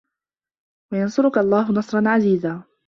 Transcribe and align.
وَيَنصُرَكَ 0.93 1.37
اللَّهُ 1.37 1.71
نَصرًا 1.71 2.03
عَزيزًا 2.05 2.63